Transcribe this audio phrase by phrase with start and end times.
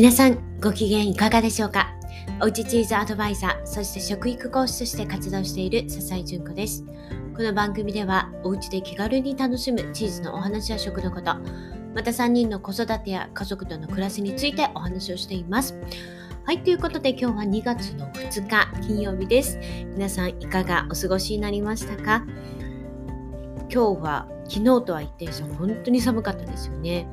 [0.00, 1.92] 皆さんご機嫌いかがでしょうか？
[2.40, 6.86] おうちチーズアドバイザー、そして食育講師として活動している笹井純子です。
[7.36, 11.34] この番組ではおうちで気軽に楽しむチーズのお話や食のこと、
[11.94, 15.78] また3人の子育てや家族との暮らしについてお話をしています。
[16.46, 19.58] はい、ということで今日は2月の2日金曜日です。
[19.94, 22.24] 皆さんいかがお過ごしになりましたか？
[23.70, 27.06] 今日は昨日とは一転して本当に寒かったですよね。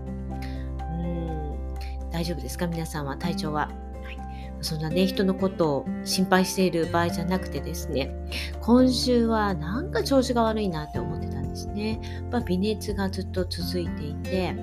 [2.18, 2.66] 大丈夫ですか？
[2.66, 3.68] 皆さんは体調は？
[4.04, 4.18] はい、
[4.62, 8.12] そんなね、人のことを心配している場合じゃなくてですね、
[8.60, 12.26] 今週はなんか調子が悪いなって思ってたんですね。
[12.32, 14.56] まあ、微熱がずっと続いていて、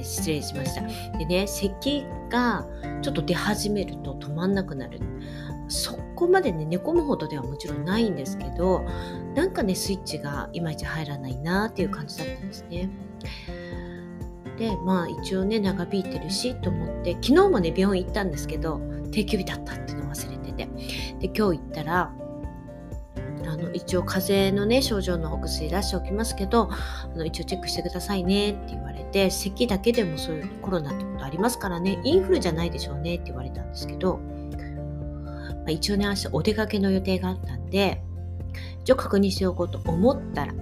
[0.00, 0.82] 失礼しました。
[1.18, 2.64] でね、咳が
[3.02, 5.00] ちょっと出始めると止まんなくなる。
[5.66, 8.84] そこまでね、寝込むほどではもちろんないんですけど、
[9.34, 12.88] なんかね、スイッチがいまいち入らないなっていう感じだったんですね。
[14.58, 20.68] でまあ一応ね長引いてるしと思って昨日もね病院行ったんですけど定休日だったっていうの忘れてて。
[21.18, 22.12] で今日行ったら
[23.46, 38.02] あの一応風邪のね症状のお薬出しておきますけどあの一応チェックしてくださいねって言われて咳だけでもそういうコロナってことありますからねインフルじゃないでしょうねって言われたんですけど、まあ、一応ね明日お出かけの予定があったんで
[38.82, 40.54] 一応確認しておこうと思ったら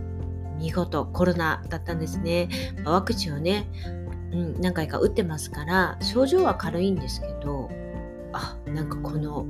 [0.61, 2.49] 見事コロナだったんですね。
[2.85, 3.67] ワクチンをね、
[4.33, 7.71] うん、何回か打ってますから症状は軽いんですけど
[8.33, 9.45] あなんかこの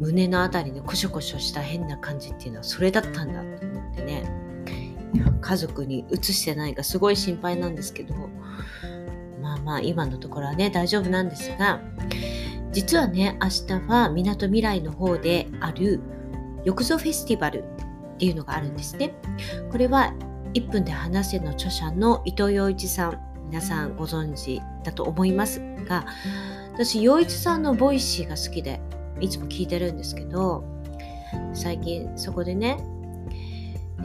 [0.00, 4.42] 胸の辺りでコショコショした変な感じっていうのはそれだったんだと思ってね
[5.40, 8.14] 家族にうつしてないかすごい心配なんですけど
[9.40, 11.80] まあまあ今のところはね大丈夫なんですが
[12.72, 13.48] 実はね明
[13.80, 16.00] 日はみなとみらいの方である
[16.64, 17.64] よくぞフェスティバル
[18.22, 19.12] っていうのがあるんですね。
[19.72, 20.14] これは
[20.54, 26.06] 1分で話せの著者の伊藤羊一さん皆さんご存知だと思いますが
[26.74, 28.80] 私羊一さんの Voicy が好きで
[29.20, 30.62] いつも聞いてるんですけど
[31.52, 32.78] 最近そこでね、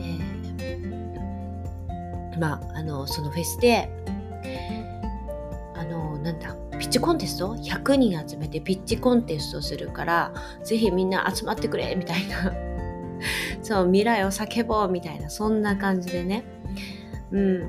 [2.34, 3.88] ー、まああのそのフェスで
[5.76, 12.52] あのなんだピッチコンテスト？100人集めてピッチコンテストするからぜひみんな集まってくれみたいな
[13.62, 16.44] そう未来を叫ぼうみたいなそんな感じでね、
[17.30, 17.62] うん、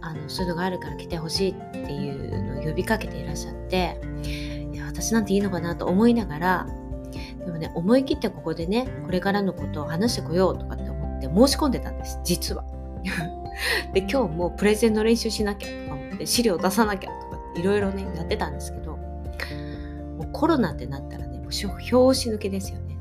[0.00, 4.00] あのそういうのがあるから来てほしいっていうのを呼びかけていらっしゃって
[4.72, 6.66] いや私なんていいのかなと思いながら
[7.44, 12.64] でもね思い切ってここでねこれからのことを話してこようとかって思って申し込んでたんです実は。
[13.92, 21.46] で今日もプレゼンの練習しなきゃとか思って資料出さなきゃとかいろいろねやってたんですけどもうコロナってなったらねもう
[21.96, 22.98] 表紙抜けですよね。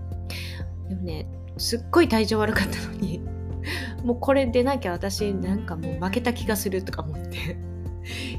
[0.90, 3.22] でもねすっごい体調悪かったのに
[4.04, 7.58] もうこれ出なきゃ私なんかもう負けた気がするとか思って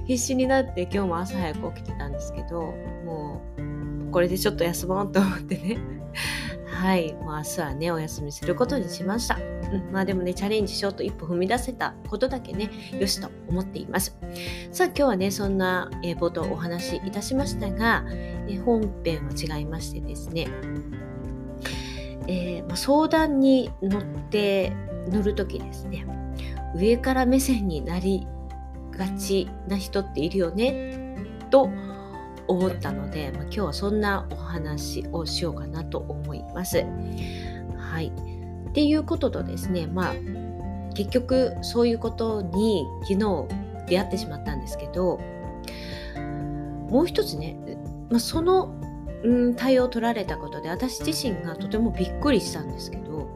[0.07, 2.61] 必死になって今日も朝早く起きてたんですけど
[3.05, 5.79] もうこれでちょっと休もうと思ってね。
[6.67, 7.13] はい。
[7.15, 14.17] もう明日はねお休みすることにしました、うん、まあでもねチャレンジしようと一歩踏み出せたことだけねよしと思っています。
[14.71, 18.05] さあ今日はねそんな、え、冒頭お話しいたしましたが、
[18.47, 20.47] え、本編は違いましてですね
[22.29, 24.73] えー、ま、相談に乗って
[25.09, 26.07] 乗る時ですね
[26.77, 28.27] 上から目線になり
[28.93, 31.17] がちな人っているよね
[31.51, 31.71] と
[32.47, 36.85] 思ったので、まあ、今日はそんなお話をしようかなと思います。
[37.79, 38.13] はい。
[38.69, 40.15] っていうこととですね、まあ
[40.95, 43.47] 結局そういうことに昨日
[43.87, 45.21] 出会ってしまったんですけど
[46.91, 47.57] もう一つね、
[48.11, 48.75] まあ、その
[49.25, 53.29] うん、対応取られたことで私自身がとてもびっくりしたんですけど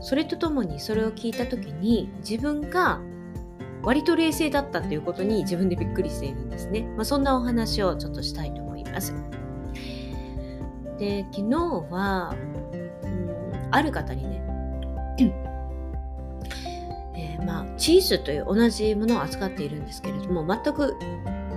[0.00, 3.00] それとともにそれを聞いた時に自分が
[3.82, 6.82] 割と冷静だったということに自分でびっくりしているんですね。
[6.96, 9.14] まあ、そんなお話をちょっとしたいと思います。
[10.98, 11.56] で昨日
[11.90, 12.34] は、
[13.02, 14.42] うん、ある方にね、
[17.16, 20.94] えー、まあ、チーズという同じものを扱っているんですけれども全く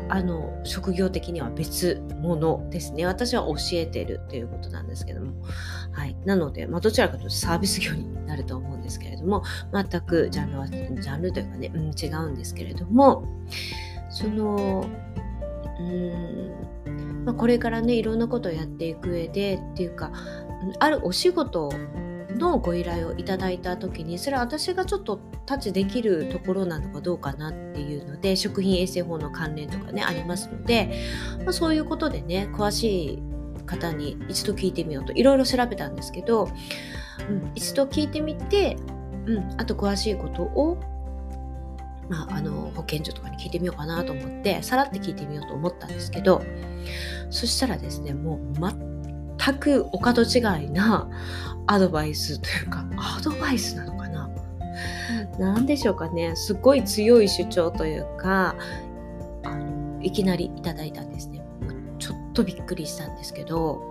[0.09, 3.05] あの職業的には別物ですね。
[3.05, 5.33] 私は教えてるということなんですけども、
[5.91, 13.25] はい、なので、まあ、どちらかというとサービス業になると思うんですけれども全くジャンルはジャンルというかね、うん、違うんですけれども
[14.09, 14.85] その
[15.79, 20.11] うんまあ、これからねいろんなことをやっていく上でっていうか
[20.79, 21.71] あるお仕事
[22.43, 30.93] のご依頼をいただいた時にそれは私がちょっとタッチできるところなのかどうかなっていうので食品衛生法の関連とかねありますので、
[31.39, 33.23] まあ、そういうことでね詳しい
[33.65, 36.49] 方に一度聞いてみようといろいろ調べたんですけど、
[37.29, 38.75] うん、一度聞いてみて、
[39.25, 40.77] うん、あと詳しいことを
[42.09, 46.43] まあ、あの保健所とかに聞いてみようかなと思ってさらって聞いてみようと思ったんですけど
[47.29, 48.59] そしたらですねもう
[49.45, 51.09] 全くお門違いな
[51.67, 54.29] アドバイスというかアドバイスなのかな？
[55.39, 56.35] 何でしょうかね。
[56.35, 58.55] すごい強い主張というか
[59.43, 61.41] あのいきなりいただいたんですね。
[61.99, 63.81] ちょっとびっくりしたんですけど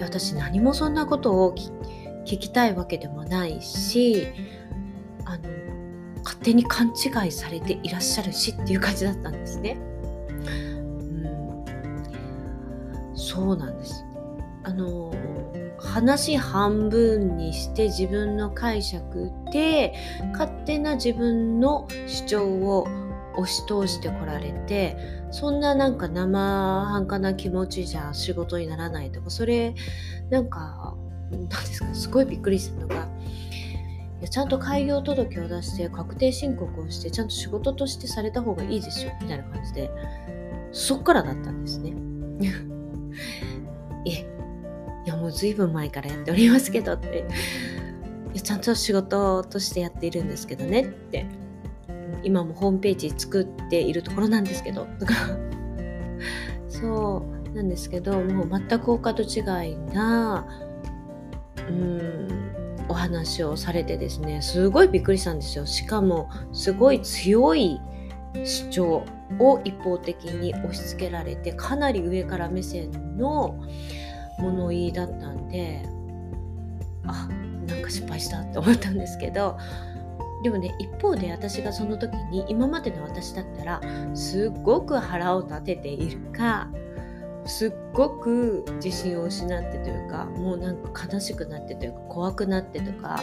[0.00, 1.54] 私何もそんなことを
[2.24, 4.26] 聞きたいわけでもないし
[5.24, 5.48] あの
[6.24, 9.78] 勝手に勘違いされていらっしゃるしっていう感じだったんですね。
[9.78, 10.42] う
[13.12, 13.16] ん。
[13.16, 14.04] そうなんです。
[14.68, 15.14] あの
[15.78, 19.94] 話半分にして自分の解釈で
[20.32, 22.86] 勝手な自分の主張を
[23.38, 24.98] 押し通してこられて
[25.30, 29.74] そんななんか生半可な気持ちじゃ仕事にならないとかそれ
[30.28, 30.94] なんか
[31.30, 33.08] 何ですかすごいびっくりしたのが
[34.20, 39.90] いやちゃんと開業届を出して確定申告をしてちゃんと仕事としてされた方がいいですよみたいな感じで
[40.72, 41.94] そっからだったんですね。
[45.28, 47.26] もう随分前からやっておりますけどって。
[48.42, 51.26] ちゃんと仕事としてやっているんですけどねって。
[52.22, 55.14] 今もホームページ作っているところなんですけどとか。
[56.68, 60.46] そうなんですけどもう全くお門違いな
[61.68, 62.28] うん
[62.88, 65.66] お話をされてですねすごいびっくりしたんですよ。
[65.66, 67.80] しかもすごい強い
[68.44, 69.04] 主張
[69.38, 73.58] を一方的に押し付けられてかなり上から目線の
[74.38, 75.82] 物言いだったんで
[77.06, 77.28] あ
[77.66, 79.58] なんか失敗したって思ったんですけど
[80.42, 83.80] でもね一方で私がその時に今までの私だったら
[84.14, 86.70] すっごく腹を立てているか
[87.44, 93.22] すっごく自信を失ってというかもうなんか悲しくなってというか怖くなってとか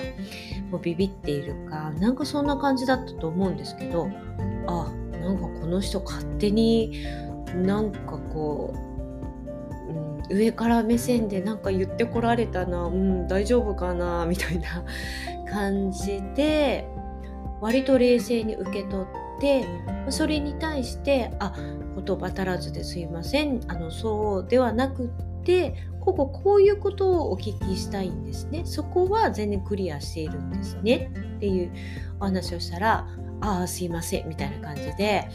[0.71, 4.09] もうビビっているかなんかそんな感じだったと思うんですけど
[4.67, 7.05] あなんかこの人勝手に
[7.55, 8.94] なんかこう、
[10.29, 14.83] 上から目線でなんか言ってこられたな、うん、大丈夫かなみたいな
[15.51, 16.87] 感じで
[17.61, 19.65] 割と冷静に受け取って
[20.09, 21.53] それに対してあ
[21.95, 23.61] 言葉足らずですいません。
[23.67, 28.61] あのそうではなくってこここういうことをお聞きしたいんですね。
[28.65, 31.11] そこは全然クリアしているんですね。
[31.37, 31.71] っていう
[32.19, 33.07] お話をしたら
[33.41, 35.29] ああすいませんみたいな感じで、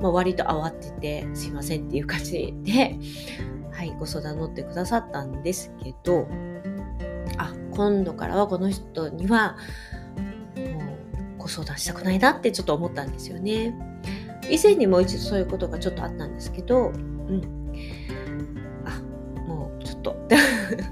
[0.00, 2.98] まあ、割と慌ててすいませんっていう感じで
[3.72, 6.26] はいご相談乗ってくださったんですけど
[7.38, 9.56] あ今度からはこの人には
[10.56, 10.92] も
[11.36, 13.74] うご相談したくないなってちょっと思ったんですよね。
[14.50, 17.72] 以前にもう一度そういうことがちょっとあったんですけど、うん。
[18.84, 19.00] あ、
[19.46, 20.16] もうちょっと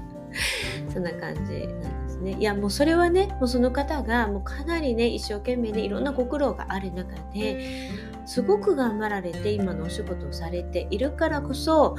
[0.91, 2.37] そんな感じなんでね。
[2.39, 7.89] いや、もうそれはね、もうその方がもうかなりね、一生懸命ね、いろんなご苦労がある中で、
[8.25, 11.95] すごく頑張られて今のお仕事をされているからこそ、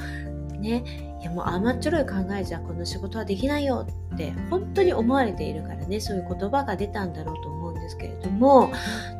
[0.58, 0.84] ね、
[1.20, 8.72] いやもう甘っちょろい考えじゃこの仕事はできないよって本当に思われているからねそういう言葉が出たんだろうと思うんですけれども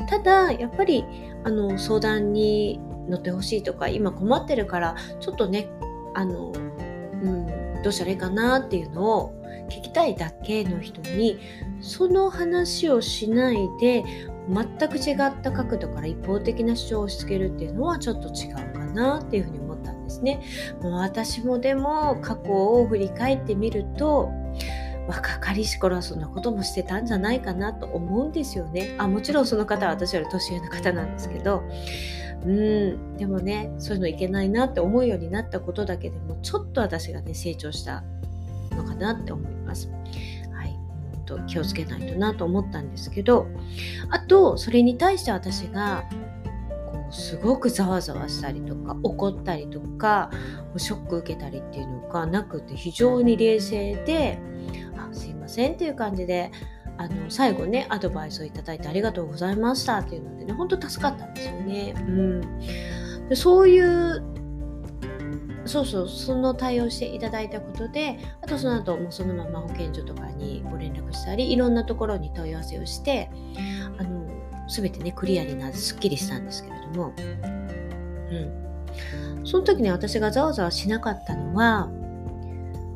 [0.09, 1.05] ただやっぱり
[1.45, 5.69] あの相談に乗ってほしいとか今困ってるからちょっとね
[6.15, 11.39] あの、うん、どうしたらいいかなっていうのを聞きたいだけの人に
[11.81, 14.05] その話をしないで
[14.49, 20.43] 全く違った角度から一方的な主張をしつけるっていうのはちょっと違うかなっていうふうに思ったんですね。
[20.83, 24.31] もう私もでも過去を振り返ってみると
[25.09, 28.95] 若かりし頃はそんなこともしてたんじゃないかなと思うんですよね。
[28.99, 31.63] あもちろんその方は私より年上の方なんですけど
[32.45, 38.03] うんでもねそういうのいけないなって思うようになったことだけでもちょっと私がね成長した
[38.71, 39.89] のかなって思います。
[40.53, 40.77] はい、
[41.27, 43.47] と気をつけないとなと思ったんですけど
[44.11, 46.05] あとそれに対して私が
[46.91, 50.31] こうすごくざわざわしたりとか怒ったりとか
[50.77, 54.41] ショック受けたりっていうのがなくて非常に冷静で
[55.53, 56.51] せんっていう感じで
[56.99, 61.49] あの最後ねアドバイスをいただいてありがとうございましたっていうのでね本当助かったんです。
[61.49, 61.95] よね。
[61.97, 62.59] うん、
[63.29, 64.23] でそういう
[65.65, 73.31] そうそうその対応していただいたことであとその後もうそのまま保健所とかにご連絡したりいろんなところに問い合わせをして
[73.99, 74.27] あの
[74.69, 75.95] 全てねクリアになってす。
[75.95, 76.65] っきりしたんです。
[76.65, 77.13] けれども、
[78.31, 81.91] うん、その時に私がざわざわしなかったのは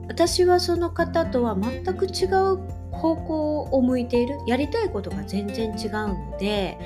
[0.08, 2.56] 私はその方とは全く違う
[2.92, 4.38] 方向を向いている。
[4.46, 6.78] やりたいことが全然違うので、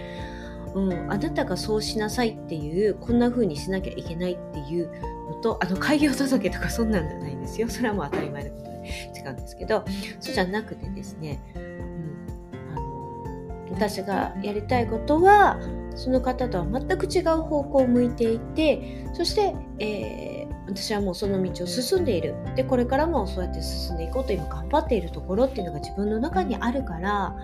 [0.75, 4.91] うん、あなたがそうしなさいっていうこんな風にしなきゃいけないっていう
[5.29, 7.69] のとあの開業届とかそんなんじゃないんですよ。
[7.69, 9.85] それはもう当たり前のことで違うんですけど。
[10.21, 15.59] そうじゃなくてですね、うん、あの私がやりたいことは
[15.95, 20.40] その方とは全く違う方向を向いていてそして、えー、
[20.73, 27.37] 私はもうその道を進んでいるでこれからもそうやって進んでいこうと今頑張っているところっていうのが自分の中にあるから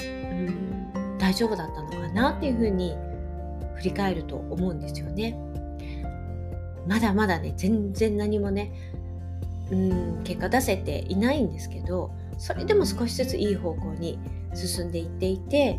[0.00, 2.96] うん大丈夫だったのかなっていうふうに
[3.76, 5.38] 振り返ると思うんですよね。
[6.86, 8.72] まだまだね全然何もね
[9.70, 14.18] うん結果出せていないんですけどそれでも少しずついい方向に
[14.54, 15.78] 進んでいっていて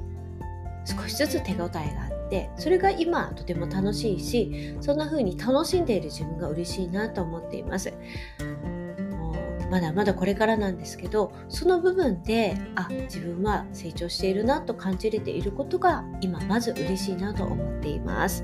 [0.86, 7.94] 少しずつ手応えがってそれが今とても楽しいしそんな風に楽しんでいる自分が嬉しいなと思っています
[9.70, 18.44] まだまだこれからなんですけどその部分であ自分は成長しているなと感じれていることが今まず嬉しいなと思っています。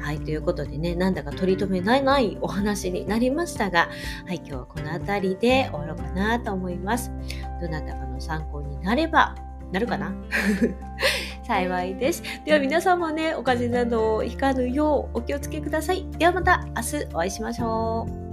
[0.00, 3.88] はい、ということでね、なんだか取り留めないないお話になりましたが、
[4.26, 7.10] はい、今日はこの辺りで終わろうかなと思います。
[7.60, 9.34] どなたかの参考になれば、
[9.72, 10.12] なるかな？
[11.48, 12.22] 幸いです。
[12.44, 16.06] では皆さんもね、お風邪などをひかぬようお気をつけください。
[16.18, 18.28] ではまた明日お会いしましょう。